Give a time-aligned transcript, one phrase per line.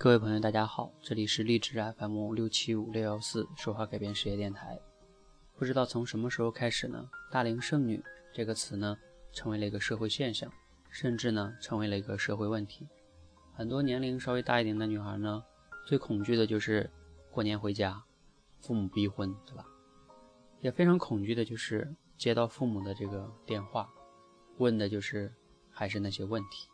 [0.00, 4.78] 各位朋友，大家好，这里是励志 FM 六七五六幺四说话改变世界电台。
[5.56, 8.00] 不知道从什么时候开始呢，“大龄剩女”
[8.32, 8.96] 这个词呢，
[9.32, 10.48] 成为了一个社会现象，
[10.88, 12.86] 甚至呢，成为了一个社会问题。
[13.52, 15.42] 很多年龄稍微大一点的女孩呢，
[15.84, 16.88] 最恐惧的就是
[17.32, 18.00] 过年回家，
[18.60, 19.66] 父母逼婚，对吧？
[20.60, 23.90] 也非常恐惧的就是接到父母的这个电话，
[24.58, 25.34] 问的就是
[25.72, 26.68] 还是那些问题。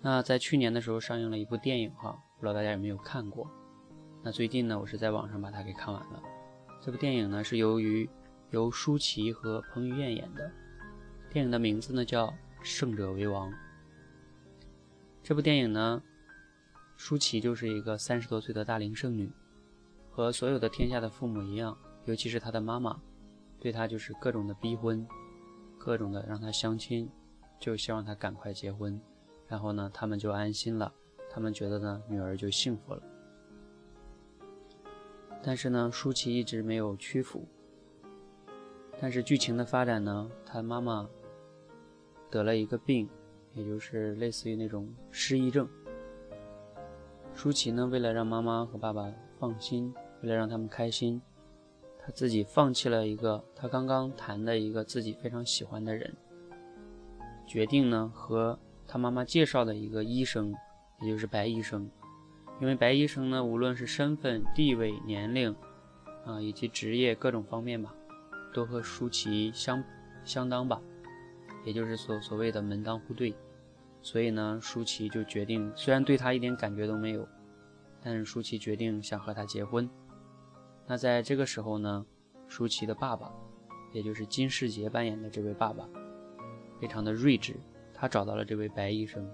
[0.00, 3.50] 那在去年的时候上映了一部电影哈，不知道大家有没有看过？
[4.22, 6.22] 那最近呢，我是在网上把它给看完了。
[6.80, 8.08] 这部电影呢是由于
[8.50, 10.50] 由舒淇和彭于晏演的，
[11.30, 12.26] 电影的名字呢叫
[12.62, 13.50] 《胜者为王》。
[15.22, 16.02] 这部电影呢，
[16.96, 19.30] 舒淇就是一个三十多岁的大龄剩女，
[20.10, 23.00] 和所有的天下的父母一样，尤其是她的妈妈，
[23.60, 25.06] 对她就是各种的逼婚，
[25.76, 27.10] 各种的让她相亲，
[27.58, 29.00] 就希望她赶快结婚。
[29.48, 30.92] 然后呢，他们就安心了，
[31.30, 33.02] 他们觉得呢，女儿就幸福了。
[35.42, 37.46] 但是呢，舒淇一直没有屈服。
[39.00, 41.08] 但是剧情的发展呢，她妈妈
[42.28, 43.08] 得了一个病，
[43.54, 45.66] 也就是类似于那种失忆症。
[47.34, 51.22] 舒淇呢，为了让妈妈和爸爸放心，为了让他们开心，
[51.98, 56.14] 她自己放弃了一个她刚刚谈的一个自己非常喜欢的人，
[57.46, 58.58] 决定呢和。
[58.88, 60.54] 他妈妈介绍的一个医生，
[61.02, 61.88] 也就是白医生，
[62.58, 65.54] 因为白医生呢，无论是身份、地位、年龄，
[66.24, 67.94] 啊，以及职业各种方面吧，
[68.54, 69.84] 都和舒淇相
[70.24, 70.80] 相当吧，
[71.66, 73.34] 也就是所所谓的门当户对，
[74.00, 77.28] 所以呢，舒淇就决定，虽然对他一点感觉都没有，
[78.02, 79.86] 但是舒淇决定想和他结婚。
[80.86, 82.06] 那在这个时候呢，
[82.46, 83.30] 舒淇的爸爸，
[83.92, 85.86] 也就是金世杰扮演的这位爸爸，
[86.80, 87.54] 非常的睿智。
[88.00, 89.28] 他找到了这位白医生，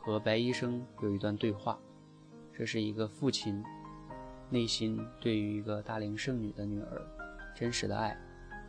[0.00, 1.76] 和白医生有一段对话。
[2.56, 3.60] 这是一个父亲
[4.50, 7.02] 内心对于一个大龄剩女的女儿
[7.56, 8.16] 真实的爱。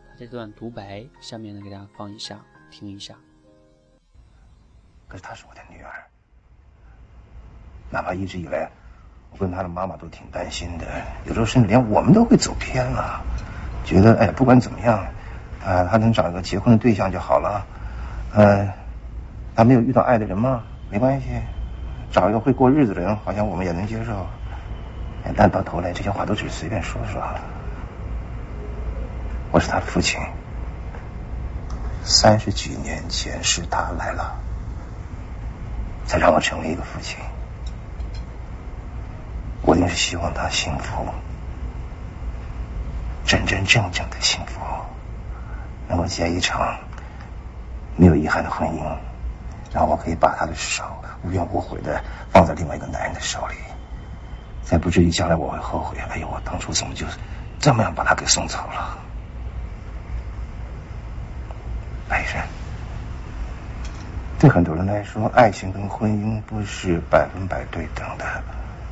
[0.10, 2.40] 他这段独白，下面呢给大家放一下，
[2.72, 3.16] 听一下。
[5.08, 6.04] 可是她是我的女儿，
[7.92, 8.68] 哪怕一直以来，
[9.30, 10.86] 我跟她的妈妈都挺担心的，
[11.28, 13.24] 有时候甚至连我们都会走偏了，
[13.86, 14.98] 觉得哎，不管怎么样，
[15.64, 17.64] 啊，她能找一个结婚的对象就好了，
[18.34, 18.68] 嗯。
[19.60, 20.64] 还没有遇到爱的人吗？
[20.90, 21.28] 没关系，
[22.14, 24.26] 找一个会过日子的人，好像我们也能接受。
[25.36, 27.22] 但到头来，这些话都只是随便说说。
[29.52, 30.18] 我是他的父亲，
[32.06, 34.34] 三十几年前是他来了，
[36.06, 37.20] 才让我成为一个父亲。
[39.64, 41.06] 我一定是希望他幸福，
[43.26, 44.62] 真真正正的幸福，
[45.90, 46.78] 能够结一场
[47.98, 49.09] 没有遗憾的婚姻。
[49.72, 50.84] 然后我可以把他的手
[51.24, 53.56] 无怨无悔的放在另外一个男人的手里，
[54.64, 55.98] 才不至于将来我会后悔。
[56.10, 57.06] 哎呦，我当初怎么就
[57.60, 58.98] 这么样把他给送走了？
[62.08, 62.44] 白人，
[64.40, 68.26] 对很多人来说，爱情跟婚姻不是百分百对等的，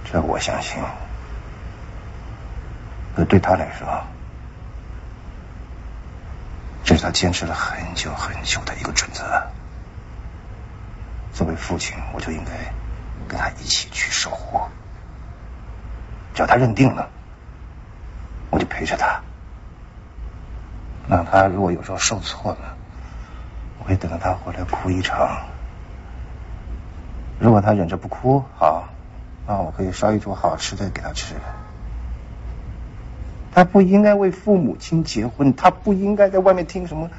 [0.05, 0.77] 这我相信。
[3.15, 3.87] 可对他来说，
[6.83, 9.23] 这是他坚持了很久很久的一个准则。
[11.37, 12.51] 作为父亲，我就应该
[13.27, 14.59] 跟他一起去守护。
[16.33, 17.07] 只要他认定了，
[18.49, 19.21] 我就陪着他。
[21.07, 22.75] 那他如果有时候受挫了，
[23.77, 25.45] 我会等着他回来哭一场。
[27.37, 28.89] 如果他忍着不哭，好，
[29.45, 31.35] 那我可以烧一桌好吃的给他吃。
[33.53, 37.11] 他不应该为父母亲结婚，他不应该在外面听什么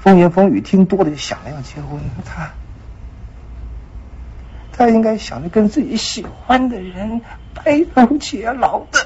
[0.00, 2.00] 风言风语，听多了就想着要结婚。
[2.24, 2.50] 他。
[4.76, 7.20] 他应该想着跟自己喜欢的人
[7.54, 8.98] 白头偕老的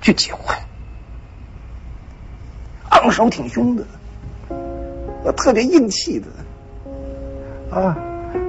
[0.00, 0.56] 去结婚，
[2.90, 3.84] 昂首挺胸的，
[5.32, 6.26] 特别硬气的，
[7.76, 7.98] 啊，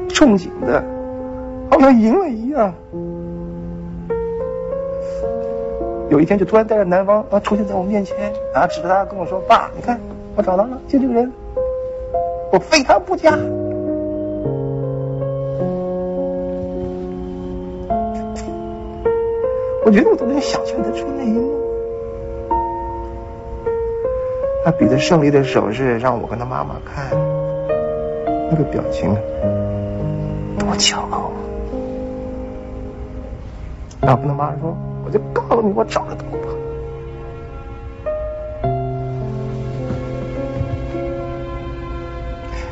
[0.09, 0.83] 憧憬的，
[1.71, 2.73] 好像赢了一样。
[6.11, 9.99] 有一天就突然带着男方啊出现在我面前，啊，指着他跟我说：“爸，你看
[10.35, 11.31] 我找到了，就这个人，
[12.51, 13.37] 我非他不嫁。”
[19.91, 21.51] 我觉得我都能想象得出那一幕，
[24.63, 27.09] 他比着胜利的手势让我跟他妈妈看，
[28.49, 29.13] 那个表情
[30.57, 31.33] 多骄傲啊。
[33.99, 34.73] 然后跟他妈说
[35.03, 36.47] ：“我就告诉你，我找得到吧。”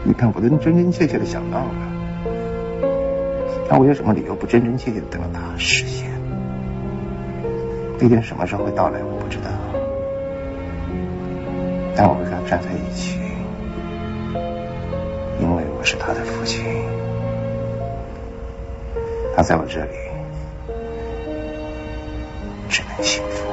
[0.07, 1.65] 你看，我都真真切切的想到了，
[3.69, 6.07] 那我有什么理由不真真切切的等到它实现？
[8.01, 9.49] 那天什么时候会到来，我不知道。
[11.95, 13.19] 但我会跟他站在一起，
[15.41, 16.63] 因为我是他的父亲。
[19.35, 19.91] 他在我这里
[22.69, 23.45] 只能幸福，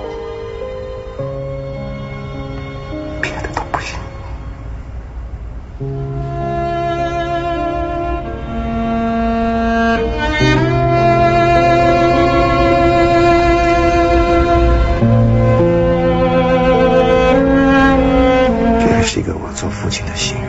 [19.16, 20.46] 是一个我做父亲的心愿。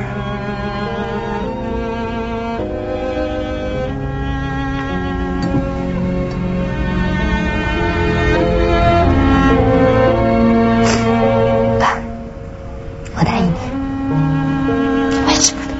[11.79, 11.97] 爸，
[13.15, 13.55] 我答应你，
[15.23, 15.71] 我也舍不得。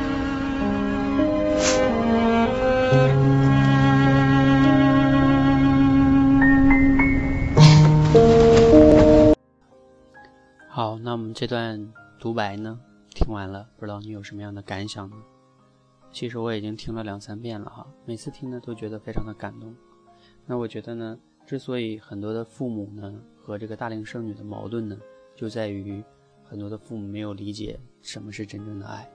[10.69, 11.85] 好，那我们这段
[12.19, 12.79] 独白呢，
[13.09, 15.15] 听完了，不知道你有什么样的感想呢？
[16.11, 19.75] 其实我已经听了两三遍了哈，每次听呢都觉得非常的感动。
[20.45, 24.97] 那我觉得呢，之所以很多的父母呢和这个大龄剩女的矛盾呢，
[25.35, 26.03] 就在于
[26.43, 29.07] 很多的父母没有理解什么是真正的爱。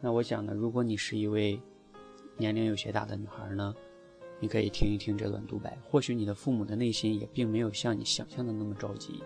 [0.00, 1.60] 那我想呢，如果你是一位
[2.36, 3.72] 年龄有些大的女孩呢，
[4.40, 9.22] 你可以听一听这段独白，或许你的父母的内心也并没有像你想象的那么着急。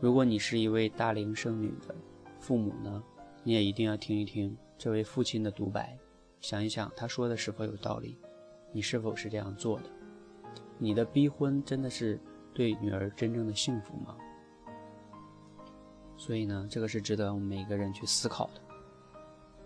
[0.00, 1.92] 如果你是一位大龄剩女的
[2.38, 3.02] 父母呢，
[3.42, 5.98] 你也一定要听一听这位父亲的独白，
[6.40, 8.16] 想一想他说的是否有道理，
[8.72, 9.90] 你是否是这样做的？
[10.78, 12.16] 你的逼婚真的是
[12.54, 14.16] 对女儿真正的幸福吗？
[16.16, 18.60] 所以呢，这个是值得我们每个人去思考的。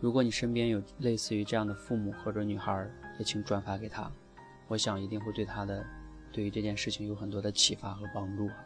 [0.01, 4.11] 如果你身边有类似于这样的父母或者女孩，也请转发给他，
[4.67, 5.85] 我想一定会对他的
[6.33, 8.57] 对于这件事情有很多的启发和帮助啊。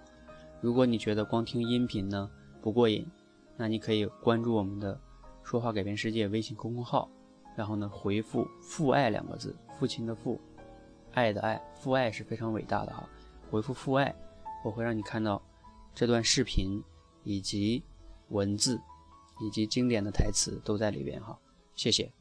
[0.61, 2.31] 如果你觉得光听音频呢
[2.61, 3.06] 不过瘾，
[3.56, 4.99] 那你可以关注我们的
[5.43, 7.08] “说话改变世界”微信公众号，
[7.56, 10.41] 然后呢回复“父爱”两个字，父亲的父，
[11.12, 13.08] 爱的爱，父爱是非常伟大的哈。
[13.50, 14.14] 回复“父爱”，
[14.64, 15.41] 我会让你看到
[15.94, 16.82] 这段视频
[17.23, 17.82] 以及
[18.31, 18.81] 文字
[19.41, 21.38] 以及经典的台词都在里边哈。
[21.75, 22.16] 谢谢。